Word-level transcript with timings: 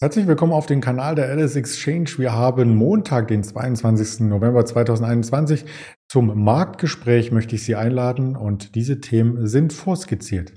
Herzlich 0.00 0.26
willkommen 0.26 0.52
auf 0.52 0.66
den 0.66 0.80
Kanal 0.80 1.14
der 1.14 1.28
Alice 1.28 1.54
Exchange. 1.54 2.10
Wir 2.16 2.32
haben 2.32 2.74
Montag, 2.74 3.28
den 3.28 3.44
22. 3.44 4.26
November 4.28 4.66
2021. 4.66 5.66
Zum 6.08 6.42
Marktgespräch 6.42 7.30
möchte 7.30 7.54
ich 7.54 7.62
Sie 7.62 7.76
einladen 7.76 8.34
und 8.34 8.74
diese 8.74 9.00
Themen 9.00 9.46
sind 9.46 9.72
vorskizziert. 9.72 10.52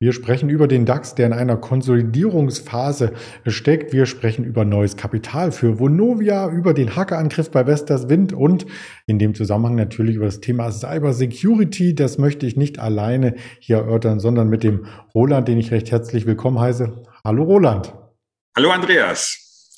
Wir 0.00 0.12
sprechen 0.12 0.48
über 0.48 0.68
den 0.68 0.86
DAX, 0.86 1.16
der 1.16 1.26
in 1.26 1.32
einer 1.32 1.56
Konsolidierungsphase 1.56 3.14
steckt. 3.48 3.92
Wir 3.92 4.06
sprechen 4.06 4.44
über 4.44 4.64
neues 4.64 4.96
Kapital 4.96 5.50
für 5.50 5.80
Vonovia, 5.80 6.48
über 6.50 6.72
den 6.72 6.94
Hackerangriff 6.94 7.50
bei 7.50 7.66
Vestas 7.66 8.08
Wind 8.08 8.32
und 8.32 8.64
in 9.08 9.18
dem 9.18 9.34
Zusammenhang 9.34 9.74
natürlich 9.74 10.14
über 10.14 10.26
das 10.26 10.38
Thema 10.38 10.70
Cyber 10.70 11.12
Security. 11.12 11.96
Das 11.96 12.16
möchte 12.16 12.46
ich 12.46 12.56
nicht 12.56 12.78
alleine 12.78 13.34
hier 13.58 13.78
erörtern, 13.78 14.20
sondern 14.20 14.48
mit 14.48 14.62
dem 14.62 14.86
Roland, 15.16 15.48
den 15.48 15.58
ich 15.58 15.72
recht 15.72 15.90
herzlich 15.90 16.26
willkommen 16.26 16.60
heiße. 16.60 17.02
Hallo 17.24 17.42
Roland. 17.42 17.92
Hallo 18.56 18.70
Andreas. 18.70 19.74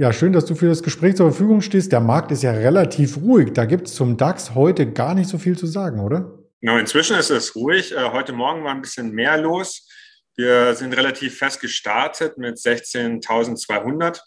Ja, 0.00 0.12
schön, 0.12 0.32
dass 0.32 0.46
du 0.46 0.56
für 0.56 0.66
das 0.66 0.82
Gespräch 0.82 1.14
zur 1.14 1.30
Verfügung 1.30 1.60
stehst. 1.60 1.92
Der 1.92 2.00
Markt 2.00 2.32
ist 2.32 2.42
ja 2.42 2.50
relativ 2.50 3.18
ruhig. 3.18 3.52
Da 3.52 3.66
gibt 3.66 3.86
es 3.86 3.94
zum 3.94 4.16
DAX 4.16 4.56
heute 4.56 4.90
gar 4.92 5.14
nicht 5.14 5.28
so 5.28 5.38
viel 5.38 5.56
zu 5.56 5.68
sagen, 5.68 6.00
oder? 6.00 6.37
Genau, 6.60 6.76
inzwischen 6.76 7.16
ist 7.16 7.30
es 7.30 7.54
ruhig. 7.54 7.92
Äh, 7.92 8.10
heute 8.10 8.32
Morgen 8.32 8.64
war 8.64 8.72
ein 8.72 8.82
bisschen 8.82 9.12
mehr 9.12 9.38
los. 9.38 9.88
Wir 10.34 10.74
sind 10.74 10.92
relativ 10.92 11.38
fest 11.38 11.60
gestartet 11.60 12.36
mit 12.36 12.56
16.200. 12.56 14.20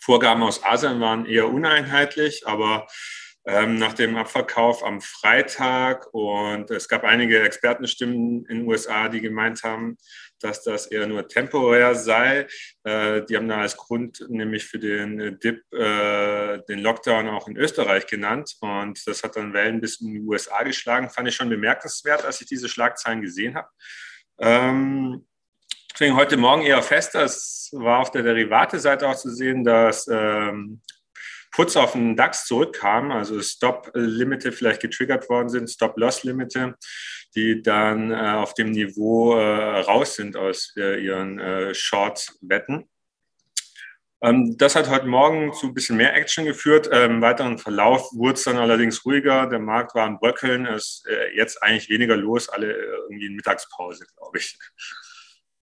Vorgaben 0.00 0.42
aus 0.42 0.62
Asien 0.64 1.00
waren 1.00 1.26
eher 1.26 1.48
uneinheitlich, 1.48 2.46
aber 2.46 2.86
nach 3.46 3.92
dem 3.92 4.16
Abverkauf 4.16 4.82
am 4.82 5.02
Freitag 5.02 6.06
und 6.14 6.70
es 6.70 6.88
gab 6.88 7.04
einige 7.04 7.42
Expertenstimmen 7.42 8.46
in 8.46 8.60
den 8.60 8.66
USA, 8.66 9.08
die 9.08 9.20
gemeint 9.20 9.62
haben, 9.62 9.98
dass 10.40 10.62
das 10.62 10.86
eher 10.86 11.06
nur 11.06 11.28
temporär 11.28 11.94
sei. 11.94 12.46
Äh, 12.84 13.22
die 13.24 13.36
haben 13.36 13.48
da 13.48 13.60
als 13.60 13.76
Grund 13.76 14.24
nämlich 14.28 14.64
für 14.64 14.78
den 14.78 15.38
Dip 15.40 15.62
äh, 15.72 16.58
den 16.68 16.78
Lockdown 16.78 17.28
auch 17.28 17.46
in 17.46 17.56
Österreich 17.58 18.06
genannt 18.06 18.56
und 18.60 19.06
das 19.06 19.22
hat 19.22 19.36
dann 19.36 19.52
Wellen 19.52 19.80
bis 19.80 20.00
in 20.00 20.14
die 20.14 20.20
USA 20.20 20.62
geschlagen. 20.62 21.10
Fand 21.10 21.28
ich 21.28 21.36
schon 21.36 21.50
bemerkenswert, 21.50 22.24
als 22.24 22.40
ich 22.40 22.46
diese 22.46 22.70
Schlagzeilen 22.70 23.20
gesehen 23.20 23.56
habe. 23.56 23.68
Ähm, 24.38 25.26
deswegen 25.92 26.16
heute 26.16 26.38
Morgen 26.38 26.62
eher 26.62 26.82
fester. 26.82 27.24
Es 27.24 27.70
war 27.72 27.98
auf 27.98 28.10
der 28.10 28.22
Derivate-Seite 28.22 29.06
auch 29.06 29.16
zu 29.16 29.28
sehen, 29.28 29.64
dass 29.64 30.08
Puts 31.54 31.76
auf 31.76 31.92
den 31.92 32.16
DAX 32.16 32.46
zurückkamen, 32.46 33.12
also 33.12 33.40
Stop-Limite 33.40 34.50
vielleicht 34.50 34.80
getriggert 34.82 35.28
worden 35.28 35.48
sind, 35.48 35.70
Stop-Loss-Limite, 35.70 36.74
die 37.36 37.62
dann 37.62 38.10
äh, 38.10 38.14
auf 38.14 38.54
dem 38.54 38.72
Niveau 38.72 39.36
äh, 39.36 39.80
raus 39.80 40.16
sind 40.16 40.36
aus 40.36 40.74
äh, 40.76 41.04
ihren 41.04 41.38
äh, 41.38 41.72
Short-Wetten. 41.72 42.88
Ähm, 44.20 44.56
das 44.58 44.74
hat 44.74 44.88
heute 44.88 45.06
Morgen 45.06 45.52
zu 45.52 45.68
ein 45.68 45.74
bisschen 45.74 45.96
mehr 45.96 46.14
Action 46.14 46.44
geführt. 46.44 46.88
Im 46.88 46.92
ähm, 46.92 47.20
weiteren 47.22 47.58
Verlauf 47.58 48.10
wurde 48.14 48.34
es 48.34 48.44
dann 48.44 48.56
allerdings 48.56 49.04
ruhiger. 49.04 49.46
Der 49.46 49.60
Markt 49.60 49.94
war 49.94 50.06
am 50.06 50.18
Bröckeln. 50.18 50.66
Es 50.66 51.04
ist 51.04 51.08
äh, 51.08 51.36
jetzt 51.36 51.62
eigentlich 51.62 51.88
weniger 51.88 52.16
los, 52.16 52.48
alle 52.48 52.72
äh, 52.72 52.96
irgendwie 53.04 53.26
in 53.26 53.36
Mittagspause, 53.36 54.06
glaube 54.16 54.38
ich. 54.38 54.58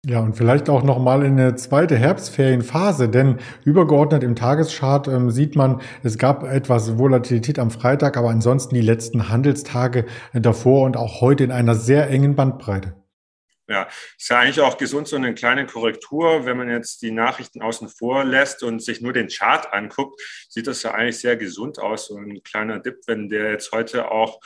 Ja, 0.08 0.20
und 0.20 0.38
vielleicht 0.38 0.70
auch 0.70 0.84
nochmal 0.84 1.22
in 1.22 1.38
eine 1.38 1.54
zweite 1.56 1.94
Herbstferienphase, 1.94 3.10
denn 3.10 3.40
übergeordnet 3.66 4.22
im 4.22 4.36
Tageschart 4.36 5.06
ähm, 5.06 5.30
sieht 5.30 5.54
man, 5.54 5.82
es 6.02 6.16
gab 6.16 6.44
etwas 6.44 6.96
Volatilität 6.96 7.58
am 7.58 7.70
Freitag, 7.70 8.16
aber 8.16 8.30
ansonsten 8.30 8.74
die 8.74 8.80
letzten 8.80 9.28
Handelstage 9.28 10.06
davor 10.32 10.86
und 10.86 10.96
auch 10.96 11.20
heute 11.20 11.44
in 11.44 11.52
einer 11.52 11.74
sehr 11.74 12.08
engen 12.08 12.36
Bandbreite. 12.36 12.94
Ja, 13.68 13.86
ist 14.16 14.30
ja 14.30 14.38
eigentlich 14.38 14.62
auch 14.62 14.78
gesund, 14.78 15.08
so 15.08 15.16
eine 15.16 15.34
kleine 15.34 15.66
Korrektur. 15.66 16.46
Wenn 16.46 16.56
man 16.56 16.70
jetzt 16.70 17.02
die 17.02 17.10
Nachrichten 17.10 17.60
außen 17.60 17.90
vor 17.90 18.24
lässt 18.24 18.62
und 18.62 18.82
sich 18.82 19.02
nur 19.02 19.12
den 19.12 19.28
Chart 19.28 19.70
anguckt, 19.74 20.18
sieht 20.48 20.68
das 20.68 20.82
ja 20.84 20.92
eigentlich 20.92 21.18
sehr 21.18 21.36
gesund 21.36 21.78
aus. 21.78 22.06
So 22.06 22.16
ein 22.16 22.42
kleiner 22.42 22.78
Dip, 22.78 23.00
wenn 23.06 23.28
der 23.28 23.50
jetzt 23.50 23.72
heute 23.72 24.10
auch 24.10 24.40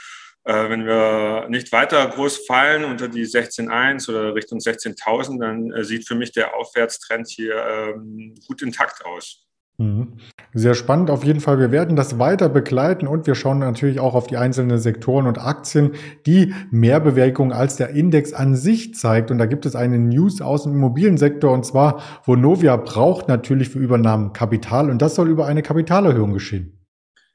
äh, 0.45 0.69
wenn 0.69 0.85
wir 0.85 1.47
nicht 1.49 1.71
weiter 1.73 2.07
groß 2.09 2.47
fallen 2.47 2.85
unter 2.85 3.09
die 3.09 3.25
16.1 3.25 4.11
oder 4.11 4.35
Richtung 4.35 4.59
16.000, 4.59 5.41
dann 5.41 5.71
äh, 5.73 5.85
sieht 5.85 6.07
für 6.07 6.15
mich 6.15 6.33
der 6.33 6.57
Aufwärtstrend 6.57 7.29
hier 7.29 7.55
ähm, 7.55 8.35
gut 8.47 8.63
intakt 8.63 9.05
aus. 9.05 9.47
Mhm. 9.79 10.15
Sehr 10.53 10.75
spannend 10.75 11.11
auf 11.11 11.25
jeden 11.25 11.41
Fall. 11.41 11.59
Wir 11.59 11.71
werden 11.71 11.97
das 11.97 12.19
weiter 12.19 12.49
begleiten 12.49 13.07
und 13.07 13.27
wir 13.27 13.35
schauen 13.35 13.61
natürlich 13.61 14.01
auch 14.01 14.15
auf 14.15 14.27
die 14.27 14.37
einzelnen 14.37 14.79
Sektoren 14.79 15.27
und 15.27 15.39
Aktien, 15.39 15.93
die 16.27 16.55
mehr 16.71 17.01
Bewegung 17.01 17.53
als 17.53 17.77
der 17.77 17.91
Index 17.91 18.33
an 18.33 18.55
sich 18.55 18.95
zeigt. 18.95 19.31
Und 19.31 19.39
da 19.39 19.47
gibt 19.47 19.65
es 19.65 19.75
eine 19.75 19.99
News 19.99 20.43
aus 20.43 20.65
dem 20.65 20.73
Immobiliensektor 20.73 21.53
und 21.53 21.65
zwar, 21.65 22.03
Vonovia 22.25 22.77
braucht 22.77 23.29
natürlich 23.29 23.71
für 23.71 23.79
Übernahmen 23.79 24.33
Kapital 24.33 24.91
und 24.91 25.01
das 25.01 25.15
soll 25.15 25.29
über 25.29 25.47
eine 25.47 25.63
Kapitalerhöhung 25.63 26.33
geschehen. 26.33 26.82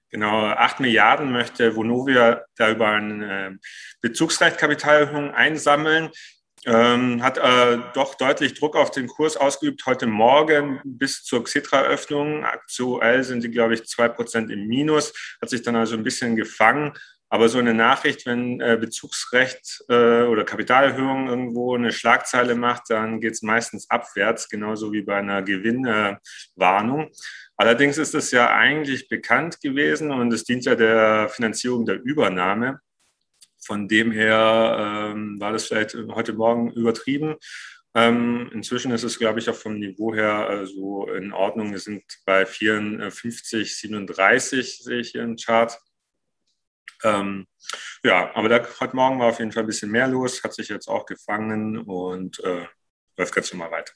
Genau, 0.10 0.46
8 0.46 0.80
Milliarden 0.80 1.32
möchte 1.32 1.76
Vonovia 1.76 2.46
da 2.56 2.72
über 2.72 2.88
eine 2.88 3.48
äh, 3.48 3.52
Bezugsrecht-Kapitalerhöhung 4.02 5.32
einsammeln. 5.34 6.10
Ähm, 6.66 7.22
hat 7.22 7.38
äh, 7.38 7.80
doch 7.94 8.16
deutlich 8.16 8.54
Druck 8.54 8.76
auf 8.76 8.92
den 8.92 9.08
Kurs 9.08 9.38
ausgeübt 9.38 9.86
heute 9.86 10.08
Morgen 10.08 10.82
bis 10.84 11.24
zur 11.24 11.44
Xetra-Öffnung. 11.44 12.46
Aktuell 12.46 13.24
sind 13.24 13.44
die, 13.44 13.52
glaube 13.52 13.74
ich, 13.74 13.86
zwei 13.86 14.08
Prozent 14.08 14.50
im 14.50 14.68
Minus, 14.68 15.14
hat 15.42 15.50
sich 15.50 15.62
dann 15.62 15.76
also 15.76 15.96
ein 15.96 16.04
bisschen 16.04 16.36
gefangen. 16.36 16.94
Aber 17.30 17.50
so 17.50 17.60
eine 17.60 17.74
Nachricht, 17.74 18.26
wenn 18.26 18.62
äh, 18.62 18.78
Bezugsrecht 18.80 19.84
äh, 19.90 20.24
oder 20.24 20.46
Kapitalerhöhung 20.46 21.28
irgendwo 21.28 21.76
eine 21.76 21.92
Schlagzeile 21.92 22.56
macht, 22.56 22.84
dann 22.90 23.20
geht 23.20 23.34
es 23.34 23.42
meistens 23.42 23.90
abwärts, 23.90 24.48
genauso 24.48 24.94
wie 24.94 25.02
bei 25.02 25.18
einer 25.18 25.42
Gewinnwarnung. 25.42 27.12
Allerdings 27.58 27.98
ist 27.98 28.14
es 28.14 28.32
ja 28.32 28.54
eigentlich 28.54 29.10
bekannt 29.10 29.60
gewesen 29.62 30.12
und 30.12 30.32
es 30.32 30.44
dient 30.44 30.66
ja 30.66 30.76
der 30.76 31.28
Finanzierung 31.30 31.86
der 31.86 32.00
Übernahme. 32.02 32.80
Von 33.60 33.88
dem 33.88 34.12
her 34.12 35.12
ähm, 35.14 35.40
war 35.40 35.52
das 35.52 35.66
vielleicht 35.66 35.96
heute 35.96 36.34
Morgen 36.34 36.72
übertrieben. 36.72 37.36
Ähm, 37.96 38.52
inzwischen 38.54 38.92
ist 38.92 39.04
es, 39.04 39.18
glaube 39.18 39.40
ich, 39.40 39.50
auch 39.50 39.56
vom 39.56 39.80
Niveau 39.80 40.14
her 40.14 40.50
äh, 40.52 40.66
so 40.68 41.08
in 41.12 41.34
Ordnung. 41.34 41.72
Wir 41.72 41.80
sind 41.80 42.04
bei 42.26 42.46
54, 42.46 43.76
37, 43.76 44.84
sehe 44.84 45.00
ich 45.00 45.10
hier 45.10 45.24
im 45.24 45.36
Chart. 45.36 45.80
Ähm, 47.04 47.48
ja, 48.04 48.34
aber 48.36 48.50
da, 48.50 48.68
heute 48.80 48.96
Morgen 48.96 49.20
war 49.20 49.30
auf 49.30 49.40
jeden 49.40 49.52
Fall 49.52 49.64
ein 49.64 49.68
bisschen 49.68 49.90
mehr 49.90 50.08
los, 50.08 50.44
hat 50.44 50.54
sich 50.54 50.70
jetzt 50.70 50.88
auch 50.88 51.08
gefangen 51.08 51.80
und 51.80 52.40
äh, 52.44 52.68
läuft 53.18 53.34
ganz 53.34 53.52
normal 53.52 53.72
weiter. 53.72 53.94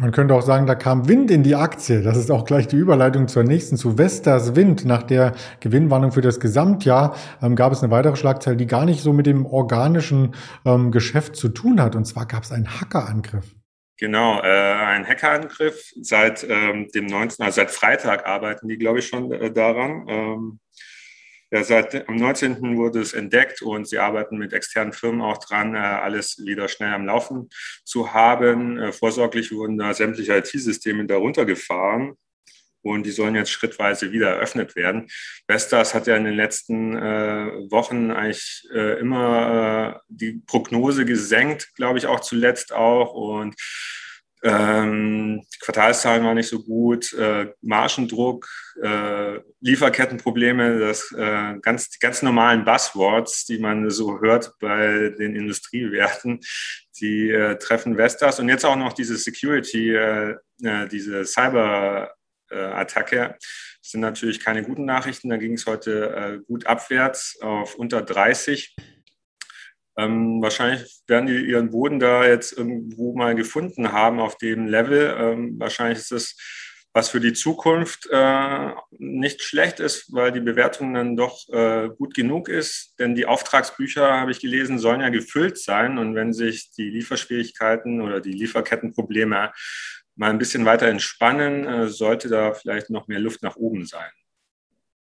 Man 0.00 0.12
könnte 0.12 0.32
auch 0.32 0.40
sagen, 0.40 0.66
da 0.66 0.74
kam 0.74 1.08
Wind 1.08 1.30
in 1.30 1.42
die 1.42 1.54
Aktie. 1.54 2.00
Das 2.00 2.16
ist 2.16 2.30
auch 2.30 2.46
gleich 2.46 2.66
die 2.66 2.76
Überleitung 2.76 3.28
zur 3.28 3.42
nächsten, 3.42 3.76
zu 3.76 3.98
Vestas 3.98 4.56
Wind. 4.56 4.86
Nach 4.86 5.02
der 5.02 5.34
Gewinnwarnung 5.60 6.12
für 6.12 6.22
das 6.22 6.40
Gesamtjahr 6.40 7.14
ähm, 7.42 7.54
gab 7.54 7.70
es 7.70 7.82
eine 7.82 7.92
weitere 7.92 8.16
Schlagzeile, 8.16 8.56
die 8.56 8.66
gar 8.66 8.86
nicht 8.86 9.02
so 9.02 9.12
mit 9.12 9.26
dem 9.26 9.44
organischen 9.44 10.34
ähm, 10.64 10.90
Geschäft 10.90 11.36
zu 11.36 11.50
tun 11.50 11.82
hat. 11.82 11.96
Und 11.96 12.06
zwar 12.06 12.24
gab 12.24 12.44
es 12.44 12.50
einen 12.50 12.80
Hackerangriff. 12.80 13.54
Genau, 13.98 14.40
äh, 14.40 14.46
ein 14.46 15.06
Hackerangriff. 15.06 15.92
Seit 16.00 16.46
ähm, 16.48 16.88
dem 16.94 17.04
19., 17.04 17.44
also 17.44 17.56
seit 17.56 17.70
Freitag 17.70 18.26
arbeiten 18.26 18.68
die, 18.68 18.78
glaube 18.78 19.00
ich, 19.00 19.06
schon 19.06 19.30
äh, 19.30 19.52
daran. 19.52 20.58
Ja, 21.52 21.64
seit 21.64 22.08
am 22.08 22.14
19. 22.14 22.76
wurde 22.76 23.00
es 23.00 23.12
entdeckt 23.12 23.60
und 23.62 23.88
sie 23.88 23.98
arbeiten 23.98 24.38
mit 24.38 24.52
externen 24.52 24.92
Firmen 24.92 25.20
auch 25.20 25.38
dran, 25.38 25.74
äh, 25.74 25.78
alles 25.78 26.38
wieder 26.44 26.68
schnell 26.68 26.94
am 26.94 27.06
Laufen 27.06 27.50
zu 27.84 28.12
haben. 28.12 28.78
Äh, 28.78 28.92
vorsorglich 28.92 29.50
wurden 29.50 29.76
da 29.76 29.92
sämtliche 29.92 30.36
IT-Systeme 30.36 31.06
darunter 31.06 31.44
gefahren 31.44 32.16
und 32.82 33.04
die 33.04 33.10
sollen 33.10 33.34
jetzt 33.34 33.50
schrittweise 33.50 34.12
wieder 34.12 34.30
eröffnet 34.30 34.76
werden. 34.76 35.08
Vestas 35.48 35.92
hat 35.92 36.06
ja 36.06 36.16
in 36.16 36.24
den 36.24 36.34
letzten 36.34 36.96
äh, 36.96 37.70
Wochen 37.70 38.12
eigentlich 38.12 38.68
äh, 38.72 39.00
immer 39.00 39.96
äh, 39.96 40.00
die 40.08 40.42
Prognose 40.46 41.04
gesenkt, 41.04 41.74
glaube 41.74 41.98
ich 41.98 42.06
auch 42.06 42.20
zuletzt 42.20 42.72
auch 42.72 43.12
und 43.12 43.54
ähm, 44.42 45.42
die 45.52 45.58
Quartalszahlen 45.58 46.24
waren 46.24 46.36
nicht 46.36 46.48
so 46.48 46.62
gut, 46.62 47.12
äh, 47.12 47.52
Margendruck, 47.60 48.48
äh, 48.82 49.40
Lieferkettenprobleme, 49.60 50.78
das 50.78 51.12
äh, 51.12 51.58
ganz, 51.60 51.90
die 51.90 51.98
ganz 51.98 52.22
normalen 52.22 52.64
Buzzwords, 52.64 53.44
die 53.44 53.58
man 53.58 53.90
so 53.90 54.18
hört 54.20 54.54
bei 54.58 55.10
den 55.18 55.36
Industriewerten, 55.36 56.40
die 57.00 57.28
äh, 57.30 57.58
treffen 57.58 57.96
Vestas 57.96 58.40
und 58.40 58.48
jetzt 58.48 58.64
auch 58.64 58.76
noch 58.76 58.94
diese 58.94 59.16
Security, 59.16 59.94
äh, 59.94 60.36
äh, 60.62 60.88
diese 60.88 61.26
Cyber-Attacke 61.26 63.36
sind 63.82 64.00
natürlich 64.00 64.40
keine 64.40 64.62
guten 64.62 64.84
Nachrichten. 64.84 65.28
Da 65.28 65.36
ging 65.36 65.54
es 65.54 65.66
heute 65.66 66.14
äh, 66.14 66.38
gut 66.46 66.66
abwärts 66.66 67.38
auf 67.40 67.74
unter 67.74 68.02
30. 68.02 68.76
Ähm, 70.00 70.40
wahrscheinlich 70.42 71.02
werden 71.06 71.26
die 71.26 71.44
ihren 71.44 71.70
Boden 71.70 72.00
da 72.00 72.26
jetzt 72.26 72.56
irgendwo 72.56 73.14
mal 73.16 73.34
gefunden 73.34 73.92
haben 73.92 74.20
auf 74.20 74.36
dem 74.36 74.66
Level. 74.66 75.14
Ähm, 75.18 75.58
wahrscheinlich 75.58 75.98
ist 75.98 76.12
es 76.12 76.36
was 76.92 77.08
für 77.08 77.20
die 77.20 77.32
Zukunft 77.32 78.08
äh, 78.10 78.70
nicht 78.98 79.42
schlecht 79.42 79.78
ist, 79.78 80.12
weil 80.12 80.32
die 80.32 80.40
Bewertung 80.40 80.94
dann 80.94 81.16
doch 81.16 81.48
äh, 81.50 81.88
gut 81.88 82.14
genug 82.14 82.48
ist. 82.48 82.94
Denn 82.98 83.14
die 83.14 83.26
Auftragsbücher, 83.26 84.12
habe 84.12 84.32
ich 84.32 84.40
gelesen, 84.40 84.78
sollen 84.78 85.00
ja 85.00 85.08
gefüllt 85.08 85.56
sein. 85.58 85.98
Und 85.98 86.14
wenn 86.16 86.32
sich 86.32 86.72
die 86.72 86.90
Lieferschwierigkeiten 86.90 88.00
oder 88.00 88.20
die 88.20 88.32
Lieferkettenprobleme 88.32 89.52
mal 90.16 90.30
ein 90.30 90.38
bisschen 90.38 90.64
weiter 90.64 90.88
entspannen, 90.88 91.64
äh, 91.64 91.88
sollte 91.88 92.28
da 92.28 92.54
vielleicht 92.54 92.90
noch 92.90 93.06
mehr 93.06 93.20
Luft 93.20 93.42
nach 93.42 93.56
oben 93.56 93.86
sein. 93.86 94.10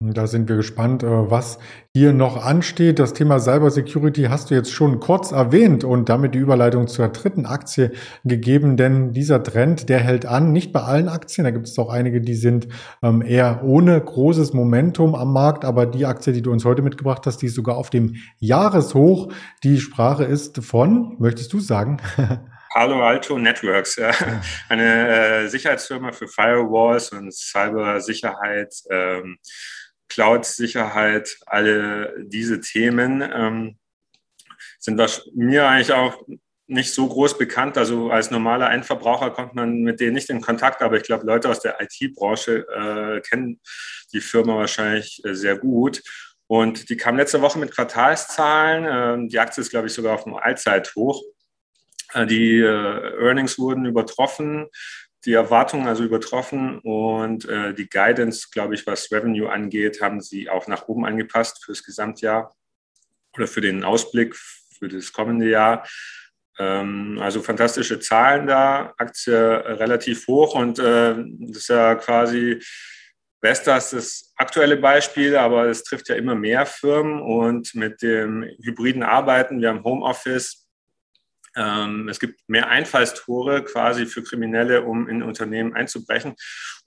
Da 0.01 0.27
sind 0.27 0.47
wir 0.47 0.55
gespannt, 0.55 1.03
äh, 1.03 1.29
was 1.29 1.59
hier 1.93 2.13
noch 2.13 2.41
ansteht. 2.45 2.99
Das 2.99 3.11
Thema 3.11 3.37
Cybersecurity 3.37 4.27
hast 4.29 4.49
du 4.49 4.55
jetzt 4.55 4.71
schon 4.71 5.01
kurz 5.01 5.33
erwähnt 5.33 5.83
und 5.83 6.07
damit 6.07 6.35
die 6.35 6.39
Überleitung 6.39 6.87
zur 6.87 7.09
dritten 7.09 7.45
Aktie 7.45 7.91
gegeben, 8.23 8.77
denn 8.77 9.11
dieser 9.11 9.43
Trend, 9.43 9.89
der 9.89 9.99
hält 9.99 10.25
an, 10.25 10.53
nicht 10.53 10.71
bei 10.71 10.83
allen 10.83 11.09
Aktien. 11.09 11.43
Da 11.43 11.51
gibt 11.51 11.67
es 11.67 11.77
auch 11.77 11.89
einige, 11.89 12.21
die 12.21 12.35
sind 12.35 12.69
ähm, 13.03 13.21
eher 13.21 13.61
ohne 13.65 13.99
großes 13.99 14.53
Momentum 14.53 15.15
am 15.15 15.33
Markt, 15.33 15.65
aber 15.65 15.85
die 15.85 16.05
Aktie, 16.05 16.31
die 16.31 16.41
du 16.41 16.53
uns 16.53 16.63
heute 16.63 16.81
mitgebracht 16.81 17.25
hast, 17.25 17.41
die 17.41 17.47
ist 17.47 17.55
sogar 17.55 17.75
auf 17.75 17.89
dem 17.89 18.15
Jahreshoch. 18.37 19.33
Die 19.65 19.81
Sprache 19.81 20.23
ist 20.23 20.63
von, 20.63 21.17
möchtest 21.19 21.51
du 21.51 21.59
sagen? 21.59 21.97
Palo 22.73 23.03
Alto 23.03 23.37
Networks, 23.37 23.97
ja. 23.97 24.11
eine 24.69 25.09
äh, 25.09 25.47
Sicherheitsfirma 25.49 26.13
für 26.13 26.29
Firewalls 26.29 27.11
und 27.11 27.33
Cybersicherheit. 27.33 28.73
Ähm, 28.89 29.39
Cloud-Sicherheit, 30.09 31.37
alle 31.45 32.15
diese 32.25 32.59
Themen 32.59 33.21
ähm, 33.21 33.77
sind 34.79 34.99
mir 35.35 35.67
eigentlich 35.67 35.93
auch 35.93 36.21
nicht 36.69 36.93
so 36.93 37.07
groß 37.07 37.37
bekannt. 37.37 37.77
Also 37.77 38.11
als 38.11 38.31
normaler 38.31 38.71
Endverbraucher 38.71 39.31
kommt 39.31 39.55
man 39.55 39.81
mit 39.81 39.99
denen 39.99 40.13
nicht 40.13 40.29
in 40.29 40.41
Kontakt, 40.41 40.81
aber 40.81 40.97
ich 40.97 41.03
glaube, 41.03 41.25
Leute 41.25 41.49
aus 41.49 41.59
der 41.59 41.77
IT-Branche 41.81 42.65
äh, 42.67 43.21
kennen 43.21 43.59
die 44.13 44.21
Firma 44.21 44.55
wahrscheinlich 44.55 45.23
äh, 45.25 45.33
sehr 45.33 45.57
gut. 45.57 46.01
Und 46.47 46.89
die 46.89 46.97
kam 46.97 47.17
letzte 47.17 47.41
Woche 47.41 47.59
mit 47.59 47.71
Quartalszahlen. 47.71 48.85
Ähm, 48.87 49.29
die 49.29 49.39
Aktie 49.39 49.61
ist, 49.61 49.69
glaube 49.69 49.87
ich, 49.87 49.93
sogar 49.93 50.15
auf 50.15 50.23
dem 50.23 50.35
Allzeithoch. 50.35 51.21
Äh, 52.13 52.25
die 52.25 52.59
äh, 52.59 53.17
Earnings 53.19 53.57
wurden 53.59 53.85
übertroffen 53.85 54.67
die 55.25 55.33
Erwartungen 55.33 55.87
also 55.87 56.03
übertroffen 56.03 56.79
und 56.79 57.47
äh, 57.47 57.73
die 57.73 57.89
Guidance, 57.89 58.47
glaube 58.51 58.75
ich, 58.75 58.87
was 58.87 59.11
Revenue 59.11 59.51
angeht, 59.51 60.01
haben 60.01 60.21
sie 60.21 60.49
auch 60.49 60.67
nach 60.67 60.87
oben 60.87 61.05
angepasst 61.05 61.63
fürs 61.63 61.83
Gesamtjahr 61.83 62.53
oder 63.35 63.47
für 63.47 63.61
den 63.61 63.83
Ausblick 63.83 64.35
für 64.35 64.87
das 64.87 65.11
kommende 65.11 65.49
Jahr. 65.49 65.87
Ähm, 66.57 67.19
also 67.21 67.41
fantastische 67.41 67.99
Zahlen 67.99 68.47
da, 68.47 68.93
Aktie 68.97 69.35
relativ 69.35 70.27
hoch 70.27 70.55
und 70.55 70.79
äh, 70.79 71.15
das 71.15 71.57
ist 71.57 71.69
ja 71.69 71.95
quasi 71.95 72.61
Vestas 73.41 73.91
das 73.91 74.33
aktuelle 74.35 74.77
Beispiel, 74.77 75.35
aber 75.35 75.67
es 75.67 75.83
trifft 75.83 76.09
ja 76.09 76.15
immer 76.15 76.35
mehr 76.35 76.65
Firmen 76.65 77.21
und 77.21 77.73
mit 77.75 78.01
dem 78.01 78.43
hybriden 78.61 79.03
Arbeiten, 79.03 79.61
wir 79.61 79.69
haben 79.69 79.83
Homeoffice, 79.83 80.68
es 82.09 82.19
gibt 82.19 82.47
mehr 82.47 82.69
Einfallstore 82.69 83.63
quasi 83.63 84.05
für 84.05 84.23
Kriminelle, 84.23 84.83
um 84.83 85.09
in 85.09 85.21
Unternehmen 85.23 85.73
einzubrechen. 85.73 86.35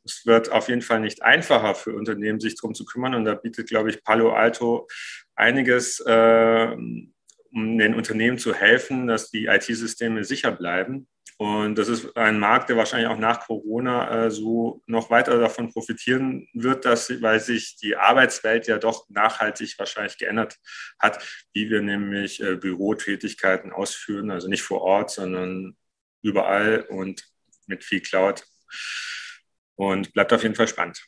Es 0.05 0.27
wird 0.27 0.51
auf 0.51 0.69
jeden 0.69 0.83
Fall 0.83 1.01
nicht 1.01 1.23
einfacher 1.23 1.75
für 1.75 1.95
Unternehmen, 1.95 2.41
sich 2.41 2.57
darum 2.57 2.75
zu 2.75 2.85
kümmern. 2.85 3.15
Und 3.15 3.25
da 3.25 3.35
bietet, 3.35 3.69
glaube 3.69 3.91
ich, 3.91 4.03
Palo 4.03 4.33
Alto 4.33 4.89
einiges, 5.35 6.01
äh, 6.01 6.69
um 7.55 7.79
den 7.79 7.95
Unternehmen 7.95 8.39
zu 8.39 8.55
helfen, 8.55 9.07
dass 9.07 9.31
die 9.31 9.47
IT-Systeme 9.47 10.25
sicher 10.25 10.53
bleiben. 10.53 11.07
Und 11.43 11.75
das 11.77 11.89
ist 11.89 12.17
ein 12.17 12.39
Markt, 12.39 12.69
der 12.69 12.77
wahrscheinlich 12.77 13.09
auch 13.09 13.19
nach 13.19 13.41
Corona 13.41 14.27
äh, 14.27 14.31
so 14.31 14.81
noch 14.87 15.11
weiter 15.11 15.41
davon 15.41 15.73
profitieren 15.73 16.47
wird, 16.55 16.85
dass, 16.85 17.11
weil 17.21 17.41
sich 17.41 17.77
die 17.79 17.97
Arbeitswelt 17.97 18.69
ja 18.69 18.79
doch 18.79 19.11
nachhaltig 19.11 19.77
wahrscheinlich 19.77 20.19
geändert 20.19 20.61
hat, 21.01 21.19
wie 21.53 21.69
wir 21.69 21.83
nämlich 21.83 22.41
äh, 22.41 22.55
Bürotätigkeiten 22.55 23.73
ausführen, 23.73 24.31
also 24.31 24.47
nicht 24.47 24.63
vor 24.63 24.83
Ort, 24.83 25.11
sondern 25.11 25.77
überall 26.23 26.87
und 26.89 27.25
mit 27.67 27.83
viel 27.83 28.03
Cloud. 28.03 28.45
Und 29.75 30.13
bleibt 30.13 30.33
auf 30.33 30.45
jeden 30.45 30.55
Fall 30.55 30.69
spannend. 30.69 31.05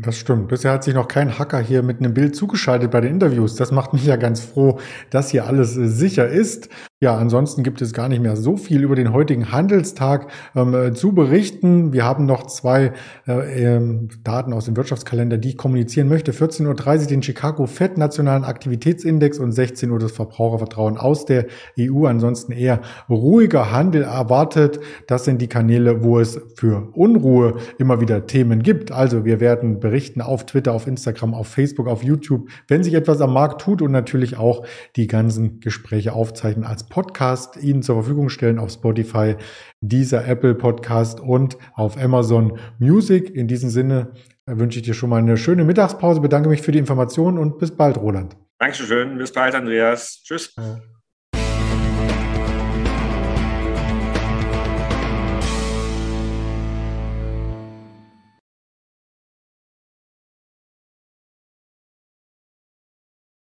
Das 0.00 0.16
stimmt. 0.16 0.48
Bisher 0.48 0.72
hat 0.72 0.84
sich 0.84 0.94
noch 0.94 1.08
kein 1.08 1.38
Hacker 1.38 1.60
hier 1.60 1.82
mit 1.82 1.98
einem 1.98 2.14
Bild 2.14 2.36
zugeschaltet 2.36 2.90
bei 2.90 3.00
den 3.00 3.14
Interviews. 3.14 3.56
Das 3.56 3.72
macht 3.72 3.92
mich 3.92 4.04
ja 4.04 4.14
ganz 4.16 4.40
froh, 4.40 4.78
dass 5.10 5.30
hier 5.30 5.46
alles 5.46 5.76
äh, 5.76 5.88
sicher 5.88 6.28
ist. 6.28 6.68
Ja, 7.00 7.16
ansonsten 7.16 7.62
gibt 7.62 7.80
es 7.80 7.92
gar 7.92 8.08
nicht 8.08 8.20
mehr 8.20 8.36
so 8.36 8.56
viel 8.56 8.82
über 8.82 8.96
den 8.96 9.12
heutigen 9.12 9.52
Handelstag 9.52 10.32
ähm, 10.56 10.74
äh, 10.74 10.92
zu 10.94 11.12
berichten. 11.12 11.92
Wir 11.92 12.04
haben 12.04 12.26
noch 12.26 12.48
zwei 12.48 12.92
äh, 13.28 13.76
ähm, 13.76 14.08
Daten 14.24 14.52
aus 14.52 14.64
dem 14.64 14.76
Wirtschaftskalender, 14.76 15.38
die 15.38 15.50
ich 15.50 15.56
kommunizieren 15.56 16.08
möchte. 16.08 16.32
14.30 16.32 16.66
Uhr 17.02 17.06
den 17.06 17.22
Chicago 17.22 17.66
Fed 17.66 17.98
Nationalen 17.98 18.42
Aktivitätsindex 18.42 19.38
und 19.38 19.52
16 19.52 19.92
Uhr 19.92 20.00
das 20.00 20.10
Verbrauchervertrauen 20.10 20.96
aus 20.96 21.24
der 21.24 21.46
EU. 21.78 22.04
Ansonsten 22.06 22.50
eher 22.50 22.80
ruhiger 23.08 23.70
Handel 23.70 24.02
erwartet. 24.02 24.80
Das 25.06 25.24
sind 25.24 25.40
die 25.40 25.48
Kanäle, 25.48 26.02
wo 26.02 26.18
es 26.18 26.40
für 26.56 26.88
Unruhe 26.94 27.58
immer 27.78 28.00
wieder 28.00 28.26
Themen 28.26 28.64
gibt. 28.64 28.90
Also 28.90 29.24
wir 29.24 29.38
werden 29.38 29.78
berichten 29.78 30.20
auf 30.20 30.46
Twitter, 30.46 30.72
auf 30.72 30.88
Instagram, 30.88 31.32
auf 31.32 31.46
Facebook, 31.46 31.86
auf 31.86 32.02
YouTube, 32.02 32.48
wenn 32.66 32.82
sich 32.82 32.94
etwas 32.94 33.20
am 33.20 33.34
Markt 33.34 33.60
tut 33.60 33.82
und 33.82 33.92
natürlich 33.92 34.36
auch 34.36 34.66
die 34.96 35.06
ganzen 35.06 35.60
Gespräche 35.60 36.12
aufzeichnen 36.12 36.64
als 36.64 36.87
Podcast 36.88 37.56
Ihnen 37.62 37.82
zur 37.82 37.96
Verfügung 37.96 38.28
stellen 38.28 38.58
auf 38.58 38.70
Spotify, 38.70 39.36
dieser 39.80 40.26
Apple 40.26 40.54
Podcast 40.54 41.20
und 41.20 41.56
auf 41.74 41.96
Amazon 41.96 42.58
Music. 42.78 43.30
In 43.34 43.48
diesem 43.48 43.70
Sinne 43.70 44.12
wünsche 44.46 44.78
ich 44.78 44.84
dir 44.84 44.94
schon 44.94 45.10
mal 45.10 45.18
eine 45.18 45.36
schöne 45.36 45.64
Mittagspause, 45.64 46.20
bedanke 46.20 46.48
mich 46.48 46.62
für 46.62 46.72
die 46.72 46.78
Informationen 46.78 47.38
und 47.38 47.58
bis 47.58 47.70
bald, 47.70 47.98
Roland. 47.98 48.36
Dankeschön, 48.58 49.18
bis 49.18 49.32
bald, 49.32 49.54
Andreas. 49.54 50.22
Tschüss. 50.24 50.54
Ja. 50.56 50.80